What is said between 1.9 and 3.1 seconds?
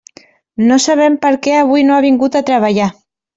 no ha vingut a treballar.